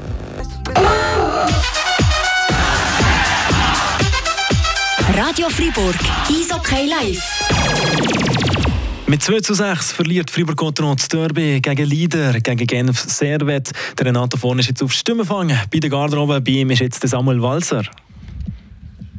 Radio 5.16 5.48
Fribourg, 5.48 5.96
Eishockey 6.28 6.86
live. 6.86 8.45
Mit 9.08 9.22
2 9.22 9.38
zu 9.38 9.54
6 9.54 9.92
verliert 9.92 10.32
Fribourg 10.32 10.56
Contron 10.56 10.96
das 10.96 11.06
Derby 11.06 11.60
gegen 11.60 11.86
Leader, 11.86 12.32
gegen 12.40 12.66
Genf 12.66 12.98
Servet. 12.98 13.70
Der 13.96 14.06
Renato 14.06 14.36
vorne 14.36 14.62
ist 14.62 14.68
jetzt 14.68 14.82
auf 14.82 14.92
Stimmenfang. 14.92 15.56
Bei 15.72 15.78
der 15.78 15.90
Garderobe 15.90 16.40
bei 16.40 16.50
ihm 16.50 16.70
ist 16.70 16.80
jetzt 16.80 17.04
der 17.04 17.10
Samuel 17.10 17.40
Walser. 17.40 17.84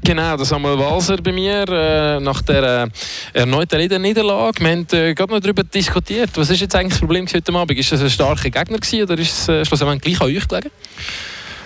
Genau, 0.03 0.35
der 0.35 0.45
Samuel 0.45 0.77
Walser 0.77 1.15
bei 1.17 1.31
mir 1.31 1.63
äh, 1.69 2.19
nach 2.19 2.41
der 2.41 2.91
äh, 3.33 3.39
erneuten 3.39 4.01
Niederlage. 4.01 4.59
Wir 4.61 4.71
haben 4.71 4.87
äh, 4.91 5.13
gerade 5.13 5.31
noch 5.31 5.39
darüber 5.39 5.63
diskutiert. 5.63 6.31
Was 6.35 6.49
ist 6.49 6.59
jetzt 6.59 6.75
eigentlich 6.75 6.89
das 6.89 6.99
Problem 6.99 7.25
heute 7.33 7.53
Abend? 7.53 7.79
Ist 7.79 7.89
das 7.89 8.01
ein 8.01 8.09
starker 8.09 8.49
Gegner 8.49 8.79
gewesen, 8.79 9.03
oder 9.03 9.17
ist 9.17 9.31
es 9.31 9.47
äh, 9.47 9.63
schlussendlich 9.63 10.17
gleich 10.17 10.21
an 10.21 10.35
euch 10.35 10.47
gelegen? 10.49 10.71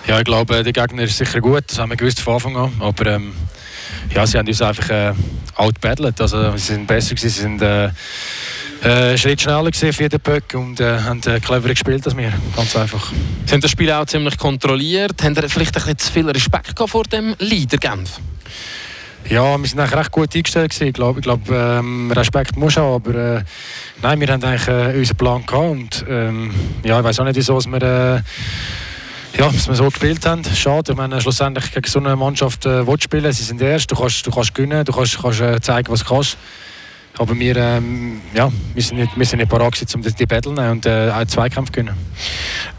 Ja, 0.06 0.20
ich 0.20 0.26
glaube, 0.26 0.64
der 0.64 0.74
Gegner 0.74 1.04
ist 1.04 1.18
sicher 1.18 1.42
gut. 1.42 1.64
Das 1.68 1.80
haben 1.80 1.90
wir 1.90 1.98
gewusst 1.98 2.20
von 2.20 2.36
Anfang 2.36 2.56
an. 2.56 2.72
Aber 2.82 3.06
ähm, 3.08 3.34
ja, 4.14 4.26
sie 4.26 4.38
haben 4.38 4.48
uns 4.48 4.62
einfach 4.62 4.90
äh, 4.90 5.14
outbattelt. 5.56 6.20
Also, 6.20 6.52
sie 6.58 6.74
sind 6.74 6.88
besser 6.88 7.16
sie 7.18 7.30
sind 7.30 7.62
äh, 7.62 7.90
äh, 8.84 9.18
Schritt 9.18 9.42
schneller 9.42 9.70
gesehen 9.70 9.94
für 9.94 10.04
jeden 10.04 10.20
Böck 10.20 10.54
und 10.56 10.80
äh, 10.80 11.00
haben 11.00 11.22
äh, 11.26 11.40
cleverer 11.40 11.70
gespielt 11.70 12.06
als 12.06 12.18
wir. 12.18 12.34
Ganz 12.56 12.76
einfach. 12.76 13.12
Sie 13.46 13.54
haben 13.54 13.62
das 13.62 13.72
Spiel 13.72 13.92
auch 13.92 14.06
ziemlich 14.06 14.38
kontrolliert. 14.38 15.22
Haben 15.24 15.36
Sie 15.36 15.50
vielleicht 15.50 15.76
ein 15.76 15.82
bisschen 15.82 15.98
zu 16.00 16.12
viel 16.12 16.30
Respekt 16.30 16.80
vor 16.88 17.04
dem 17.04 17.36
Leader 17.40 17.78
Genf? 17.78 18.20
Ja, 19.30 19.58
wir 19.58 19.68
sind 19.68 19.80
eigentlich 19.80 20.00
recht 20.00 20.12
gut 20.12 20.36
eingestellt 20.36 20.72
gewesen. 20.72 20.88
Ich 20.88 20.94
glaube, 20.94 21.20
ich 21.20 21.24
glaube 21.24 21.56
ähm, 21.56 22.12
Respekt 22.12 22.58
muss 22.58 22.76
haben, 22.76 22.96
aber 22.96 23.16
äh, 23.16 23.44
nein, 24.02 24.20
wir 24.20 24.28
haben 24.28 24.44
eigentlich 24.44 24.68
äh, 24.68 24.98
unseren 24.98 25.18
Plan 25.18 25.46
gehabt 25.46 25.72
und 25.72 26.06
ähm, 26.10 26.52
ja, 26.84 26.98
ich 26.98 27.04
weiß 27.06 27.20
auch 27.20 27.26
nicht, 27.26 27.36
wieso 27.36 27.60
wir 27.64 27.82
äh, 27.82 28.22
ja, 29.38 29.50
dass 29.50 29.68
wir 29.68 29.76
so 29.76 29.86
gespielt 29.86 30.26
haben. 30.26 30.44
Schade, 30.44 30.92
ich 30.92 30.98
meine, 30.98 31.22
schlussendlich 31.22 31.72
gegen 31.72 31.90
so 31.90 32.00
eine 32.00 32.16
Mannschaft 32.16 32.66
äh, 32.66 32.86
spielen. 33.00 33.32
Sie 33.32 33.44
sind 33.44 33.62
erst, 33.62 33.92
du 33.92 33.96
kannst, 33.96 34.26
du 34.26 34.32
kannst 34.32 34.54
gewinnen, 34.54 34.84
du 34.86 34.92
kannst, 34.92 35.22
kannst 35.22 35.42
äh, 35.42 35.60
zeigen, 35.62 35.92
was 35.92 36.02
du 36.02 36.06
kannst. 36.06 36.38
Aber 37.18 37.38
wir, 37.38 37.56
ähm, 37.58 38.22
ja, 38.34 38.52
wir 38.74 38.84
sind 38.84 38.98
nicht, 38.98 39.18
wir 39.18 39.26
sind 39.26 39.40
nicht 39.40 39.50
parat 39.50 39.74
um 39.94 40.02
die, 40.02 40.26
Battle 40.26 40.52
und 40.52 40.86
äh, 40.86 41.12
einen 41.12 41.28
Zweikampf 41.28 41.70
zu 41.70 41.74
gewinnen. 41.74 41.96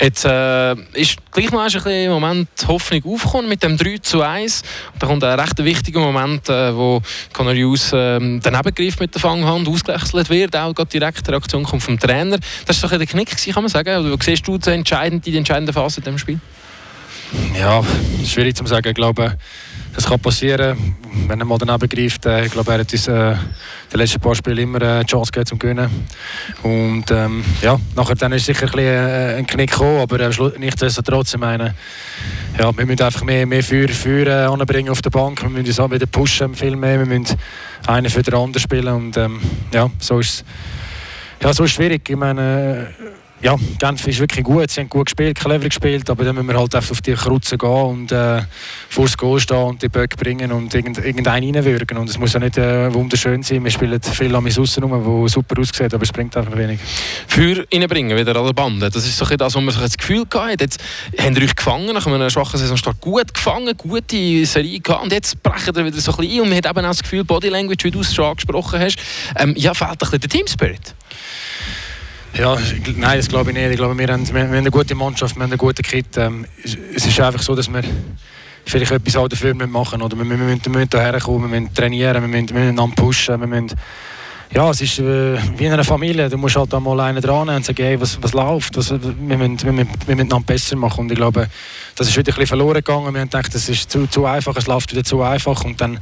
Jetzt 0.01 0.25
äh, 0.25 0.73
ist 0.95 1.19
gleich 1.31 1.51
noch 1.51 1.61
ein 1.61 1.67
bisschen 1.67 2.07
im 2.07 2.13
Moment 2.13 2.49
Hoffnung 2.67 3.05
aufgekommen 3.05 3.49
mit 3.49 3.63
dem 3.63 3.77
3 3.77 3.99
zu 3.99 4.23
1. 4.23 4.63
Da 4.99 5.07
kommt 5.07 5.23
ein 5.23 5.39
recht 5.39 5.63
wichtiger 5.63 6.01
Moment, 6.01 6.49
äh, 6.49 6.75
wo 6.75 7.03
Conor 7.33 7.55
Hughes 7.55 7.93
äh, 7.93 8.19
daneben 8.19 8.75
greift 8.75 9.01
mit 9.01 9.15
der 9.15 9.21
Fanghand, 9.21 9.69
ausgewechselt 9.69 10.31
wird, 10.31 10.57
auch 10.57 10.75
gerade 10.75 10.91
direkt 10.91 11.27
die 11.27 11.31
Reaktion 11.31 11.63
kommt 11.65 11.83
vom 11.83 11.99
Trainer. 11.99 12.39
Das 12.67 12.83
war 12.83 12.89
so 12.89 12.95
ein 12.95 12.99
der 12.99 13.09
Knick, 13.09 13.37
kann 13.37 13.63
man 13.63 13.71
sagen. 13.71 14.05
Oder 14.05 14.17
siehst 14.23 14.47
du 14.49 14.59
die 14.59 14.71
entscheidende, 14.71 15.31
die 15.31 15.37
entscheidende 15.37 15.73
Phase 15.73 15.99
in 16.01 16.05
diesem 16.05 16.19
Spiel? 16.19 16.41
Ja, 17.59 17.83
schwierig 18.27 18.57
zu 18.57 18.67
sagen. 18.67 18.89
Ich 18.89 18.95
glaube, 18.95 19.37
das 19.95 20.07
kann 20.07 20.21
passieren, 20.21 20.95
wenn 21.29 21.39
er 21.39 21.45
mal 21.45 21.59
daneben 21.59 21.89
greift. 21.89 22.27
Äh, 22.27 22.47
ich 22.47 22.53
glaube, 22.53 22.73
er 22.73 22.81
hat 22.81 22.93
uns 22.93 23.09
äh, 23.09 23.35
die 23.93 23.97
letzten 23.97 24.21
paar 24.21 24.35
Spiele 24.35 24.63
immer 24.63 24.81
eine 24.81 25.05
Chance 25.05 25.31
gegeben 25.31 25.47
zum 25.47 25.59
Gewinnen. 25.59 25.91
Und 26.63 27.11
ähm, 27.11 27.45
ja, 27.61 27.79
nachher 27.95 28.15
dann 28.15 28.33
ist 28.33 28.47
sicher 28.47 28.67
ein, 28.67 28.73
bisschen, 28.73 28.85
äh, 28.85 29.35
ein 29.37 29.47
Knick 29.47 29.71
gekommen, 29.71 30.01
aber 30.01 30.21
äh, 30.21 30.31
nichtsdestotrotz, 30.59 31.35
ich 31.35 31.41
meine, 31.41 31.75
ja, 32.59 32.77
wir 32.77 32.87
müssen 32.87 33.03
einfach 33.03 33.23
mehr, 33.23 33.47
mehr 33.47 33.63
Feuer, 33.63 33.89
Feuer 33.89 34.27
äh, 34.27 34.47
anbringen 34.47 34.91
auf 34.91 35.03
der 35.03 35.11
Bank. 35.11 35.43
Wir 35.43 35.51
müssen 35.51 35.67
uns 35.67 35.81
auch 35.81 35.91
wieder 35.91 36.07
pushen, 36.07 36.55
viel 36.55 36.77
mehr. 36.77 36.99
Wir 36.99 37.07
müssen 37.07 37.37
einen 37.87 38.11
für 38.11 38.23
den 38.23 38.35
anderen 38.35 38.63
spielen 38.63 38.95
und 38.95 39.17
ähm, 39.17 39.41
ja, 39.73 39.91
so 39.99 40.19
ist 40.21 40.45
ja, 41.43 41.53
so 41.53 41.65
es 41.65 41.73
schwierig. 41.73 42.09
Ich 42.09 42.17
meine, 42.17 42.95
ja, 43.43 43.57
Genf 43.79 44.07
ist 44.07 44.21
wirklich 44.21 44.45
gut, 44.45 44.71
sie 44.71 44.81
haben 44.81 44.89
gut 44.89 45.07
gespielt, 45.07 45.37
clever 45.37 45.69
gespielt, 45.69 46.09
aber 46.09 46.25
dann 46.25 46.37
müssen 46.37 46.47
wir 46.47 46.59
halt 46.59 46.77
auf 46.77 47.03
die 47.03 47.15
Kreuze 47.15 47.59
gehen 47.59 47.69
und 47.69 48.13
äh, 48.13 48.43
vor 48.89 49.07
das 49.07 49.17
Goal 49.17 49.41
stehen 49.41 49.57
und 49.57 49.83
die 49.83 49.89
Böcke 49.89 50.17
bringen 50.17 50.53
und 50.53 50.73
irgend, 50.73 50.99
irgendeinen 50.99 51.57
reinwürgen. 51.57 51.99
Und 51.99 52.09
es 52.09 52.19
muss 52.19 52.33
ja 52.35 52.39
nicht 52.39 52.57
äh, 52.57 52.93
wunderschön 52.95 53.43
sein, 53.43 53.65
wir 53.65 53.71
spielen 53.73 54.01
viel 54.01 54.35
an 54.35 54.47
aussen 54.47 54.85
rum, 54.85 55.05
wo 55.05 55.27
super 55.27 55.61
aussieht, 55.61 55.93
aber 55.93 56.05
es 56.05 56.13
bringt 56.13 56.37
einfach 56.37 56.57
wenig. 56.57 56.79
Für 57.27 57.67
reinbringen, 57.73 58.17
wieder 58.17 58.37
an 58.37 58.47
der 58.47 58.53
Bande, 58.53 58.89
das 58.89 59.05
ist 59.05 59.17
so 59.17 59.25
das, 59.25 59.57
wo 59.57 59.61
man 59.61 59.73
sich 59.73 59.83
das 59.83 59.97
Gefühl 59.97 60.25
hatte, 60.33 60.63
jetzt 60.63 60.81
haben 61.19 61.35
ihr 61.35 61.43
euch 61.43 61.57
gefangen, 61.57 61.93
nach 61.93 62.07
einer 62.07 62.31
schwachen 62.31 62.61
Saisonstart 62.61 63.01
gut 63.01 63.35
gefangen, 63.35 63.77
gute 63.77 64.47
Serie 64.47 64.79
gehabt 64.79 65.03
und 65.03 65.13
jetzt 65.13 65.43
brechen 65.43 65.75
wir 65.75 65.85
wieder 65.87 66.01
so 66.01 66.13
ein 66.13 66.19
bisschen 66.19 66.35
ein 66.35 66.41
und 66.43 66.49
man 66.49 66.59
hat 66.59 66.67
eben 66.67 66.85
auch 66.85 66.91
das 66.91 67.03
Gefühl, 67.03 67.25
Body 67.25 67.49
Language, 67.49 67.83
wie 67.83 67.91
du 67.91 68.01
es 68.03 68.15
schon 68.15 68.27
angesprochen 68.27 68.79
hast, 68.79 68.99
ähm, 69.37 69.55
ja, 69.57 69.75
fehlt 69.75 69.91
ein 69.91 69.99
bisschen 69.99 70.21
der 70.21 70.31
Team 70.31 70.47
Spirit. 70.47 70.95
Ja, 72.35 72.57
nein, 72.97 73.19
das 73.19 73.29
glaube 73.29 73.51
ich 73.51 73.57
nicht. 73.57 73.71
Ich 73.71 73.77
glaube, 73.77 73.97
wir 73.97 74.09
haben, 74.09 74.27
wir 74.27 74.43
haben 74.43 74.53
eine 74.53 74.71
gute 74.71 74.95
Mannschaft, 74.95 75.37
wir 75.37 75.43
haben 75.43 75.51
einen 75.51 75.59
guten 75.59 75.83
Kit. 75.83 76.17
Ähm, 76.17 76.47
es 76.65 77.07
ist 77.07 77.21
einfach 77.21 77.43
so, 77.43 77.55
dass 77.55 77.71
wir 77.71 77.83
vielleicht 78.65 78.91
etwas 78.91 79.17
auch 79.17 79.29
dafür 79.29 79.55
machen 79.55 79.99
müssen. 79.99 80.03
Oder 80.03 80.17
wir, 80.17 80.25
wir, 80.25 80.39
wir, 80.39 80.47
wir 80.65 80.71
müssen 80.71 80.89
hierher 80.91 81.21
kommen, 81.21 81.51
wir 81.51 81.61
müssen 81.61 81.75
trainieren, 81.75 82.23
wir 82.23 82.29
müssen, 82.29 82.57
wir 82.57 82.73
müssen 82.73 82.95
pushen, 82.95 83.39
wir 83.39 83.47
müssen 83.47 83.77
ja, 84.55 84.69
es 84.71 84.83
ist 84.83 84.99
äh, 84.99 85.39
wie 85.57 85.65
in 85.65 85.73
einer 85.73 85.85
Familie. 85.85 86.29
Du 86.29 86.37
musst 86.37 86.57
halt 86.57 86.75
einmal 86.75 87.01
einen 87.01 87.23
dran 87.23 87.49
und 87.49 87.65
sagen, 87.65 87.83
hey, 87.83 87.99
was, 87.99 88.23
was 88.23 88.35
läuft, 88.35 88.77
was, 88.77 88.91
wir, 88.91 88.99
müssen, 89.39 89.63
wir, 89.63 89.73
müssen, 89.73 89.91
wir 90.07 90.15
müssen 90.15 90.29
dann 90.29 90.45
besser 90.45 90.77
machen. 90.77 91.01
Und 91.01 91.13
ich 91.13 91.17
glaube, 91.17 91.49
das 91.97 92.09
ist 92.09 92.17
wieder 92.17 92.33
ein 92.33 92.35
bisschen 92.35 92.47
verloren 92.49 92.75
gegangen. 92.75 93.15
Wir 93.15 93.21
haben 93.21 93.31
gedacht, 93.31 93.55
das 93.55 93.69
ist 93.71 93.91
zu, 93.91 94.07
zu 94.07 94.27
einfach, 94.27 94.55
es 94.57 94.67
läuft 94.67 94.93
wieder 94.93 95.05
zu 95.05 95.23
einfach. 95.23 95.65
Und 95.65 95.81
dann, 95.81 95.99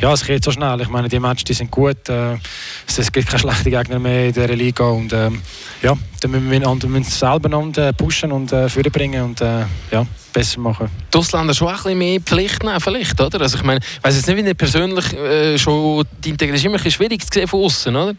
ja, 0.00 0.12
es 0.14 0.24
geht 0.24 0.42
so 0.42 0.50
schnell. 0.50 0.80
Ich 0.80 0.88
meine, 0.88 1.08
die 1.08 1.20
Matches 1.20 1.44
die 1.44 1.52
sind 1.52 1.70
gut. 1.70 2.08
Äh, 2.08 2.38
es 2.86 3.12
gibt 3.12 3.28
keine 3.28 3.38
schlechten 3.38 3.70
Gegner 3.70 3.98
mehr 3.98 4.28
in 4.28 4.32
dieser 4.32 4.48
Liga. 4.48 4.84
Und 4.84 5.12
äh, 5.12 5.30
ja, 5.82 5.94
dann 6.22 6.30
müssen 6.30 6.50
wir, 6.50 6.60
wir 6.60 6.88
müssen 6.88 7.10
selber 7.10 7.50
noch 7.50 7.76
äh, 7.76 7.92
pushen 7.92 8.32
und 8.32 8.50
äh, 8.52 8.70
vorbringen. 8.70 9.24
Und 9.24 9.42
äh, 9.42 9.64
ja, 9.90 10.06
besser 10.32 10.60
machen. 10.60 10.88
Die 11.12 11.18
Ausländer 11.18 11.54
schon 11.54 11.68
ein 11.68 11.74
bisschen 11.74 11.98
mehr 11.98 12.20
Pflicht 12.20 12.62
nehmen, 12.62 12.80
vielleicht, 12.80 13.20
oder? 13.20 13.40
Also 13.40 13.56
ich 13.56 13.62
meine, 13.62 13.80
ich 13.80 14.04
weiss 14.04 14.16
jetzt 14.16 14.26
nicht, 14.26 14.36
wie 14.36 14.46
ihr 14.46 14.54
persönlich 14.54 15.12
äh, 15.14 15.58
schon 15.58 16.04
die 16.24 16.30
Integration 16.30 16.60
ist 16.60 16.64
immer 16.64 16.74
ein 16.74 16.82
bisschen 16.82 16.92
schwierig 16.92 17.22
zu 17.22 17.28
sehen 17.32 17.48
von 17.48 17.64
außen, 17.64 17.94
oder? 17.94 18.14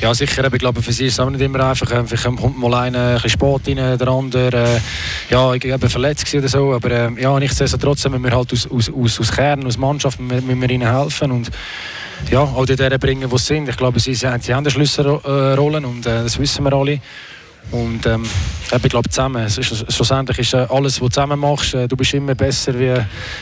Ja, 0.00 0.14
sicher. 0.14 0.52
Ich 0.52 0.58
glaube, 0.58 0.82
für 0.82 0.92
sie 0.92 1.06
ist 1.06 1.14
es 1.14 1.20
auch 1.20 1.30
nicht 1.30 1.40
immer 1.40 1.64
einfach. 1.64 1.88
Vielleicht 2.06 2.24
kommt 2.24 2.58
mal 2.58 2.74
einer 2.74 3.08
ein 3.08 3.14
bisschen 3.14 3.30
Sport 3.30 3.68
rein, 3.68 3.76
der 3.76 4.08
andere, 4.08 4.76
äh, 4.76 4.80
ja, 5.32 5.54
ich 5.54 5.62
bin 5.62 5.88
verletzt 5.88 6.34
oder 6.34 6.48
so, 6.48 6.72
aber 6.72 6.90
äh, 6.90 7.20
ja, 7.20 7.38
nichtsdestotrotz 7.38 8.04
müssen 8.08 8.24
wir 8.24 8.32
halt 8.32 8.52
aus, 8.52 8.70
aus, 8.70 8.90
aus, 8.90 9.20
aus 9.20 9.32
Kern, 9.32 9.66
aus 9.66 9.78
Mannschaft, 9.78 10.20
müssen 10.20 10.60
wir 10.60 10.70
ihnen 10.70 10.88
helfen 10.88 11.30
und 11.30 11.50
ja, 12.30 12.40
auch 12.40 12.66
die 12.66 12.76
bringen, 12.76 13.30
wo 13.30 13.38
sie 13.38 13.46
sind. 13.54 13.68
Ich 13.68 13.76
glaube, 13.76 13.98
sie, 14.00 14.14
sie 14.14 14.26
haben 14.28 14.42
eine 14.48 14.70
Schlüsselrolle 14.70 15.86
und 15.86 16.06
äh, 16.06 16.22
das 16.22 16.38
wissen 16.38 16.64
wir 16.64 16.72
alle. 16.72 17.00
Und 17.70 18.04
ähm, 18.06 18.24
ich 18.72 18.82
glaube 18.82 19.08
zusammen, 19.08 19.44
es 19.44 19.58
ist, 19.58 19.92
schlussendlich 19.92 20.38
ist 20.40 20.54
äh, 20.54 20.66
alles, 20.68 20.94
was 20.94 20.98
du 20.98 21.08
zusammen 21.08 21.38
machst, 21.38 21.74
äh, 21.74 21.86
du 21.86 21.96
bist 21.96 22.14
immer 22.14 22.34
besser 22.34 22.78
wie 22.78 22.94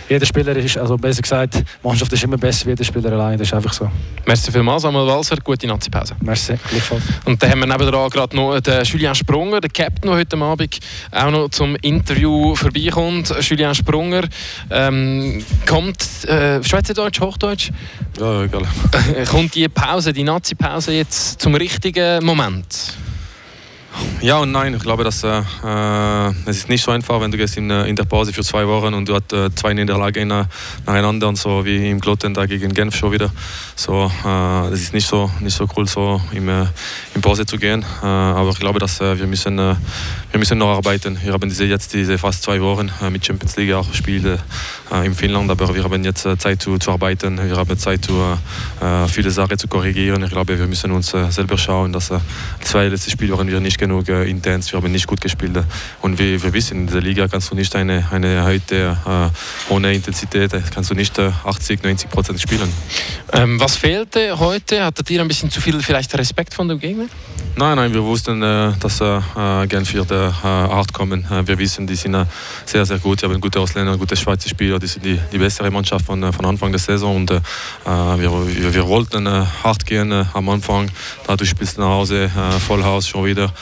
jeder 0.09 0.27
Spieler 0.27 0.55
ist, 0.57 0.77
also 0.77 0.97
besser 0.97 1.23
gesagt, 1.23 1.55
die 1.55 1.65
Mannschaft 1.83 2.13
ist 2.13 2.25
immer 2.25 2.37
besser 2.37 2.67
wie 2.67 2.71
jeder 2.71 2.85
Spieler 2.85 3.13
allein, 3.13 3.39
das 3.39 3.49
ist 3.49 3.55
einfach 3.55 3.73
so. 3.73 3.91
Merci 4.27 4.53
vielmals, 4.53 4.83
Samuel 4.83 5.07
Walser, 5.07 5.37
gute 5.43 5.67
Nazi-Pause. 5.67 6.15
Merci, 6.21 6.55
gleichfalls. 6.69 7.03
Und 7.25 7.43
dann 7.43 7.51
haben 7.51 7.61
wir 7.61 7.67
nebenan 7.67 8.11
gerade 8.11 8.37
noch 8.37 8.61
den 8.61 8.85
Julien 8.85 9.15
Sprunger, 9.15 9.61
der 9.61 9.71
Captain, 9.71 10.11
der 10.11 10.19
heute 10.19 10.37
Abend 10.37 10.79
auch 11.11 11.31
noch 11.31 11.49
zum 11.49 11.77
Interview 11.77 12.55
vorbeikommt. 12.55 13.35
Julien 13.41 13.75
Sprunger 13.75 14.23
ähm, 14.71 15.43
kommt, 15.67 16.25
äh, 16.27 16.63
Schweizerdeutsch, 16.63 17.21
Hochdeutsch? 17.21 17.71
Ja, 18.19 18.43
egal. 18.43 18.63
kommt 19.31 19.55
die 19.55 19.69
Pause, 19.69 20.13
die 20.13 20.25
Nazi-Pause 20.25 20.93
jetzt 20.93 21.41
zum 21.41 21.55
richtigen 21.55 22.25
Moment? 22.25 22.99
Ja 24.21 24.39
und 24.39 24.51
nein. 24.51 24.75
Ich 24.75 24.83
glaube, 24.83 25.05
dass 25.05 25.23
äh, 25.23 25.43
äh, 25.65 26.33
es 26.47 26.59
ist 26.59 26.69
nicht 26.69 26.83
so 26.83 26.91
einfach, 26.91 27.21
wenn 27.21 27.31
du 27.31 27.39
gehst 27.39 27.57
in, 27.57 27.71
äh, 27.71 27.87
in 27.87 27.95
der 27.95 28.05
Pause 28.05 28.33
für 28.33 28.43
zwei 28.43 28.67
Wochen 28.67 28.93
und 28.93 29.09
du 29.09 29.15
hast 29.15 29.33
äh, 29.33 29.55
zwei 29.55 29.75
Niederlagen 29.75 30.29
nacheinander 30.85 31.29
und 31.29 31.37
so 31.37 31.65
wie 31.65 31.89
im 31.89 32.01
Glotten 32.01 32.35
da 32.35 32.45
gegen 32.47 32.75
Genf 32.75 32.97
schon 32.97 33.13
wieder. 33.13 33.31
So, 33.77 34.07
äh, 34.07 34.71
das 34.71 34.81
ist 34.81 34.93
nicht 34.93 35.07
so 35.07 35.31
nicht 35.39 35.57
so 35.57 35.69
cool, 35.77 35.87
so 35.87 36.21
im, 36.33 36.49
äh, 36.49 36.67
in 37.15 37.21
Pause 37.21 37.47
zu 37.47 37.59
gehen. 37.59 37.85
Äh, 38.03 38.07
aber 38.07 38.51
ich 38.51 38.59
glaube, 38.59 38.81
dass 38.81 39.01
wir 39.01 39.27
müssen 39.27 39.57
wir 39.57 40.39
müssen 40.39 40.59
noch 40.59 40.77
arbeiten. 40.77 41.17
Wir 41.23 41.33
haben 41.33 41.49
diese, 41.49 41.65
jetzt 41.65 41.95
diese 41.95 42.19
fast 42.19 42.43
zwei 42.43 42.61
Wochen 42.61 42.91
mit 43.11 43.25
Champions 43.25 43.57
League 43.57 43.73
auch 43.73 43.95
Spiele 43.95 44.39
in 45.05 45.15
Finnland, 45.15 45.51
aber 45.51 45.75
wir 45.75 45.85
haben 45.85 46.03
jetzt 46.05 46.27
Zeit 46.39 46.61
zu, 46.61 46.79
zu 46.79 46.91
arbeiten. 46.91 47.39
Wir 47.39 47.57
haben 47.57 47.79
Zeit, 47.79 48.05
zu, 48.05 48.13
viele 49.09 49.31
Sachen 49.31 49.59
zu 49.59 49.69
korrigieren. 49.69 50.23
Ich 50.25 50.31
glaube, 50.31 50.59
wir 50.59 50.67
müssen 50.67 50.91
uns 50.91 51.15
selber 51.31 51.57
schauen, 51.57 51.93
dass 51.93 52.11
zwei 52.63 52.89
letzte 52.89 53.11
Spiele 53.11 53.37
waren 53.37 53.49
wir 53.49 53.61
nicht 53.61 53.79
genug 53.89 54.09
äh, 54.09 54.29
intens, 54.29 54.71
wir 54.73 54.81
haben 54.81 54.93
nicht 54.93 55.07
gut 55.07 55.21
gespielt. 55.21 55.59
Und 56.03 56.19
wir, 56.19 56.43
wir 56.43 56.53
wissen, 56.53 56.81
in 56.81 56.87
dieser 56.87 57.01
Liga 57.01 57.27
kannst 57.27 57.51
du 57.51 57.55
nicht 57.55 57.75
eine, 57.75 58.07
eine 58.11 58.45
heute 58.45 58.99
äh, 59.07 59.73
ohne 59.73 59.95
Intensität, 59.95 60.53
äh, 60.53 60.61
kannst 60.73 60.91
du 60.91 60.95
nicht 60.95 61.19
äh, 61.19 61.31
80, 61.45 61.83
90 61.83 62.11
Prozent 62.11 62.41
spielen. 62.41 62.71
Ähm, 63.33 63.59
was 63.59 63.77
fehlte 63.77 64.39
heute? 64.39 64.85
Hattet 64.85 65.11
ihr 65.11 65.21
ein 65.21 65.29
bisschen 65.29 65.51
zu 65.51 65.61
viel 65.61 65.81
vielleicht 65.81 66.17
Respekt 66.17 66.55
von 66.55 66.69
dem 66.69 66.79
Gegner? 66.79 67.07
Nein, 67.59 67.75
nein, 67.75 67.93
wir 67.93 68.05
wussten, 68.05 68.41
äh, 68.41 68.73
dass 68.79 69.01
äh, 69.01 69.67
Genf 69.67 69.93
wird 69.93 70.13
äh, 70.13 70.31
hart 70.31 70.93
kommen. 70.93 71.27
Äh, 71.29 71.45
wir 71.45 71.59
wissen, 71.59 71.89
die 71.89 71.97
sind 71.97 72.15
äh, 72.15 72.25
sehr, 72.65 72.87
sehr 72.87 72.99
gut. 72.99 73.21
Wir 73.21 73.29
haben 73.29 73.41
gute 73.41 73.59
Ausländer, 73.59 73.97
gute 73.99 74.15
Schweizer 74.15 74.49
Spieler. 74.49 74.79
Die 74.79 74.87
sind 74.87 75.05
die, 75.05 75.19
die 75.33 75.39
bessere 75.39 75.69
Mannschaft 75.69 76.07
von, 76.07 76.23
äh, 76.23 76.33
von 76.33 76.45
Anfang 76.45 76.71
der 76.71 76.79
Saison. 76.79 77.17
Und 77.17 77.31
wir, 77.31 77.43
wir, 78.19 78.75
wir, 78.75 78.87
wollten 78.87 79.27
hart 79.27 79.85
gehen 79.87 80.13
am 80.13 80.49
Anfang. 80.49 80.89
Dadurch 81.27 81.51
spielst 81.51 81.79
du 81.79 81.81
nach 81.81 81.89
Hause, 81.89 82.31
Vollhaus 82.67 83.09
schon 83.09 83.25
wieder. 83.25 83.53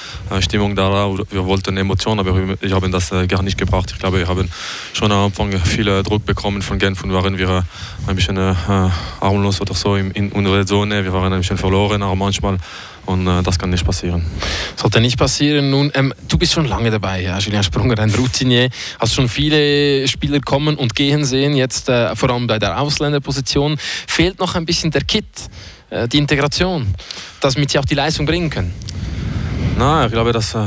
Stimmung 0.41 0.75
da. 0.75 1.09
Wir 1.31 1.45
wollten 1.45 1.77
Emotionen, 1.77 2.21
aber 2.21 2.37
wir 2.61 2.75
haben 2.75 2.93
das 2.93 3.11
gar 3.29 3.43
nicht 3.43 3.59
gebracht. 3.59 3.91
Ich 3.93 3.99
glaube, 3.99 4.19
wir 4.19 4.29
haben 4.29 4.51
schon 4.93 5.13
am 5.13 5.27
Anfang 5.27 5.53
viel 5.61 6.03
Druck 6.03 6.25
bekommen 6.25 6.63
von 6.63 6.79
Genf 6.79 7.03
und 7.05 7.13
waren 7.13 7.39
wir 7.39 7.65
ein 8.07 8.17
bisschen 8.17 8.39
armlos 8.39 9.61
oder 9.61 9.75
so 9.75 9.97
in, 9.97 10.33
unserer 10.33 10.67
Zone. 10.67 11.05
Wir 11.05 11.13
waren 11.13 11.33
ein 11.33 11.41
bisschen 11.41 11.59
verloren, 11.59 12.03
aber 12.03 12.17
manchmal 12.17 12.59
und 13.07 13.27
äh, 13.27 13.43
das 13.43 13.59
kann 13.59 13.71
nicht 13.71 13.85
passieren. 13.85 14.25
Sollte 14.75 15.01
nicht 15.01 15.17
passieren. 15.17 15.71
Nun, 15.71 15.91
ähm, 15.95 16.13
du 16.29 16.37
bist 16.37 16.53
schon 16.53 16.67
lange 16.67 16.91
dabei, 16.91 17.23
ja, 17.23 17.39
Julien 17.39 17.63
Sprunger, 17.63 17.99
ein 17.99 18.11
Routinier. 18.11 18.69
Hast 18.99 19.15
schon 19.15 19.29
viele 19.29 20.07
Spieler 20.09 20.41
kommen 20.41 20.77
und 20.77 20.95
gehen 20.95 21.25
sehen, 21.25 21.55
jetzt 21.55 21.89
äh, 21.89 22.15
vor 22.15 22.31
allem 22.31 22.47
bei 22.47 22.59
der 22.59 22.81
Ausländerposition. 22.81 23.77
Fehlt 24.07 24.39
noch 24.41 24.55
ein 24.57 24.67
bisschen 24.67 24.91
der 24.91 25.05
Kit, 25.05 25.25
äh, 25.91 26.09
die 26.09 26.19
Integration, 26.19 26.95
damit 27.41 27.71
sie 27.71 27.79
auch 27.79 27.85
die 27.85 27.95
Leistung 27.95 28.27
bringen 28.27 28.51
können? 28.51 28.75
Nein, 29.79 30.07
ich 30.07 30.13
glaube, 30.13 30.33
dass 30.33 30.55
äh, 30.55 30.67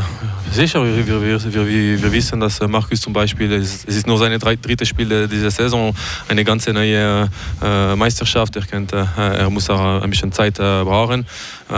Sicher, 0.52 0.84
wir, 0.84 1.06
wir, 1.06 1.22
wir, 1.22 1.68
wir, 2.04 2.12
wissen, 2.12 2.40
dass 2.40 2.60
Markus 2.62 3.02
zum 3.02 3.14
Beispiel, 3.14 3.54
es 3.54 3.84
ist 3.86 4.08
nur 4.08 4.18
sein 4.18 4.38
drittes 4.40 4.88
Spiel 4.88 5.28
dieser 5.28 5.52
Saison, 5.52 5.94
eine 6.28 6.44
ganz 6.44 6.66
neue 6.68 7.30
äh, 7.62 7.96
Meisterschaft. 7.96 8.56
Er, 8.56 8.64
kennt, 8.64 8.92
äh, 8.92 9.06
er 9.16 9.50
muss 9.52 9.70
auch 9.70 10.02
ein 10.02 10.10
bisschen 10.10 10.32
Zeit 10.32 10.58
äh, 10.58 10.84
brauchen. 10.84 11.28
Äh, 11.70 11.74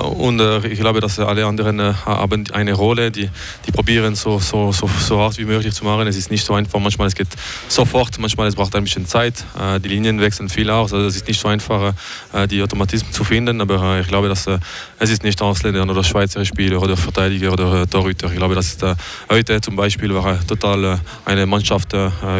und 0.00 0.40
äh, 0.40 0.66
ich 0.66 0.80
glaube, 0.80 1.00
dass 1.00 1.18
alle 1.18 1.44
anderen 1.44 1.78
äh, 1.78 1.92
haben 2.06 2.44
eine 2.52 2.72
Rolle, 2.72 3.10
die, 3.10 3.28
die 3.66 3.72
probieren 3.72 4.14
so, 4.14 4.38
so, 4.38 4.72
so, 4.72 4.88
so 4.98 5.20
hart 5.20 5.36
wie 5.36 5.44
möglich 5.44 5.74
zu 5.74 5.84
machen. 5.84 6.06
Es 6.06 6.16
ist 6.16 6.30
nicht 6.30 6.44
so 6.44 6.54
einfach, 6.54 6.80
manchmal 6.80 7.08
es 7.08 7.14
geht 7.14 7.28
sofort, 7.68 8.18
manchmal 8.18 8.48
es 8.48 8.54
braucht 8.54 8.74
ein 8.74 8.84
bisschen 8.84 9.06
Zeit. 9.06 9.44
die 9.84 9.88
Linien 9.88 10.20
wechseln 10.20 10.48
viel 10.48 10.70
aus, 10.70 10.92
also 10.92 11.06
es 11.06 11.16
ist 11.16 11.28
nicht 11.28 11.40
so 11.40 11.48
einfach, 11.48 11.92
die 12.50 12.62
Automatismen 12.62 13.12
zu 13.12 13.24
finden, 13.24 13.60
aber 13.60 14.00
ich 14.00 14.08
glaube, 14.08 14.28
dass 14.28 14.46
es 14.98 15.10
ist 15.10 15.22
nicht 15.22 15.40
Ausländer 15.42 15.82
oder 15.82 16.02
Schweizer 16.02 16.44
Spieler 16.44 16.80
oder 16.80 16.96
Verteidiger 16.96 17.52
oder 17.52 17.88
Torhüter. 17.88 18.05
Ich 18.08 18.16
glaube, 18.18 18.54
dass 18.54 18.66
ist, 18.66 18.84
heute 19.30 19.60
zum 19.60 19.76
Beispiel 19.76 20.14
war 20.14 20.44
total 20.46 21.00
eine 21.24 21.46
Mannschaft, 21.46 21.94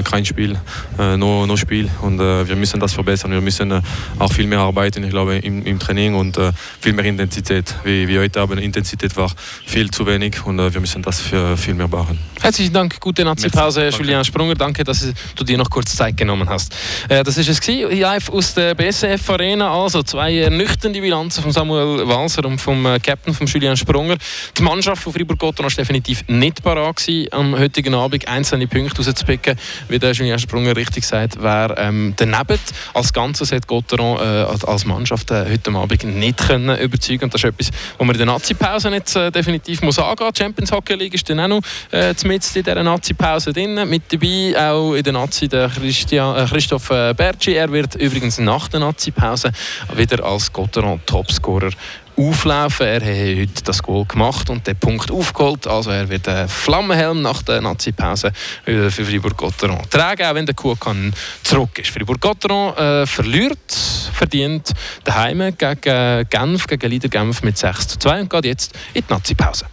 kein 0.04 0.25
Spiel, 0.25 0.58
nur, 0.99 1.46
nur 1.46 1.58
Spiel 1.58 1.88
und 2.02 2.18
wir 2.18 2.56
müssen 2.56 2.80
das 2.80 2.92
verbessern. 2.92 3.30
Wir 3.32 3.40
müssen 3.40 3.82
auch 4.18 4.32
viel 4.32 4.46
mehr 4.46 4.61
arbeiten, 4.61 5.04
ich 5.04 5.11
glaube, 5.11 5.37
im, 5.37 5.64
im 5.64 5.78
Training 5.78 6.14
und 6.14 6.38
viel 6.80 6.92
mehr 6.92 7.04
Intensität. 7.04 7.75
Wie, 7.85 8.08
wie 8.08 8.18
heute 8.18 8.40
Abend, 8.40 8.61
Intensität 8.61 9.16
war 9.16 9.30
viel 9.64 9.90
zu 9.90 10.06
wenig 10.06 10.44
und 10.44 10.58
äh, 10.58 10.73
wir 10.73 10.80
müssen 10.80 11.02
das 11.02 11.20
für 11.20 11.56
viel 11.56 11.75
mehr 11.75 11.88
machen. 11.88 12.18
Herzlichen 12.40 12.73
Dank, 12.73 13.00
gute 13.00 13.25
Nazi-Pause, 13.25 13.88
Julian 13.88 14.25
Sprunger. 14.25 14.54
Danke, 14.54 14.85
dass 14.85 15.12
du 15.35 15.44
dir 15.44 15.56
noch 15.56 15.70
kurz 15.70 15.96
Zeit 15.96 16.16
genommen 16.16 16.49
hast. 16.49 16.75
Äh, 17.08 17.25
das 17.25 17.38
ist 17.38 17.49
es 17.49 17.61
gewesen, 17.61 17.99
live 17.99 18.28
aus 18.28 18.54
der 18.54 18.75
BSF 18.75 19.30
Arena. 19.30 19.73
Also 19.73 20.02
zwei 20.02 20.38
ernüchternde 20.38 21.00
Bilanzen 21.00 21.42
von 21.42 21.52
Samuel 21.52 22.06
Walser 22.06 22.44
und 22.44 22.61
vom 22.61 22.85
äh, 22.87 22.99
Captain 23.00 23.32
von 23.35 23.46
Julian 23.46 23.76
Sprunger. 23.76 24.16
Die 24.56 24.62
Mannschaft 24.62 25.02
von 25.02 25.12
Fribourg-Gotteron 25.12 25.55
war 25.64 25.70
definitiv 25.70 26.25
nicht 26.28 26.62
parat 26.62 26.96
am 27.30 27.58
heutigen 27.58 27.94
Abend 27.94 28.26
einzelne 28.28 28.66
Punkte 28.66 29.04
rauszupicken. 29.04 29.58
Wie 29.88 29.98
der 29.98 30.12
Julian 30.12 30.38
Sprunger 30.38 30.76
richtig 30.76 31.04
sagt, 31.04 31.42
wäre 31.42 31.75
ähm, 31.78 32.14
daneben. 32.16 32.58
Als 32.94 33.12
Ganzes 33.12 33.52
hat 33.52 33.66
Gotteron 33.66 34.18
äh, 34.18 34.66
als 34.66 34.84
Mannschaft 34.84 35.30
äh, 35.30 35.44
heute 35.50 35.72
Abend 35.72 36.04
nicht 36.04 36.38
können 36.38 36.78
überzeugen. 36.78 37.25
Und 37.25 37.34
das 37.34 37.42
ist 37.42 37.50
etwas, 37.50 37.70
was 37.98 38.06
man 38.06 38.14
in 38.14 38.18
der 38.18 38.26
Nazi-Pause 38.26 38.90
jetzt 38.90 39.16
äh, 39.16 39.30
definitiv 39.30 39.82
muss 39.82 39.98
angehen 39.98 40.26
muss. 40.26 40.38
Champions 40.38 40.72
Hockey 40.72 40.94
League 40.94 41.14
ist 41.14 41.28
dann 41.28 41.40
auch 41.40 41.48
noch 41.48 41.60
äh, 41.92 42.10
in 42.10 42.40
dieser 42.40 42.82
Nazi-Pause 42.82 43.52
drin. 43.52 43.88
Mit 43.88 44.12
dabei 44.12 44.54
auch 44.70 44.94
in 44.94 45.02
der 45.02 45.12
Nazi 45.12 45.48
der 45.48 45.68
Christian, 45.68 46.36
äh, 46.36 46.46
Christoph 46.46 46.90
äh, 46.90 47.14
Bergi. 47.14 47.54
Er 47.54 47.70
wird 47.70 47.94
übrigens 47.96 48.38
nach 48.38 48.68
der 48.68 48.80
Nazi-Pause 48.80 49.52
wieder 49.94 50.25
als 50.25 50.52
Gotteron 50.52 51.00
Topscorer 51.06 51.70
auflaufen. 52.16 52.87
Er 52.87 52.96
hat 52.96 53.04
heute 53.04 53.62
das 53.64 53.82
Goal 53.82 54.04
gemacht 54.04 54.49
und 54.50 54.66
den 54.66 54.76
Punkt 54.76 55.11
aufgeholt. 55.11 55.66
Also 55.66 55.90
er 55.90 56.08
wird 56.08 56.26
den 56.26 56.49
Flammenhelm 56.49 57.23
nach 57.23 57.42
der 57.42 57.61
Nazi-Pause 57.61 58.32
für 58.64 58.90
Fribourg-Gotteron 58.90 59.82
tragen, 59.90 60.25
auch 60.25 60.35
wenn 60.35 60.46
der 60.46 60.54
Kuhkan 60.54 61.12
zurück 61.42 61.78
ist. 61.78 61.90
Fribourg-Gotteron 61.90 62.76
äh, 62.76 63.06
verliert, 63.06 63.73
verdient 64.12 64.73
daheim 65.04 65.54
gegen 65.56 66.28
Genf, 66.28 66.66
gegen 66.66 66.90
Lieder 66.90 67.08
Genf 67.08 67.42
mit 67.42 67.58
6 67.58 67.88
zu 67.88 67.99
2 67.99 68.20
und 68.23 68.30
geht 68.30 68.44
jetzt 68.44 68.75
in 68.94 69.04
die 69.06 69.12
Nazi-Pause. 69.12 69.66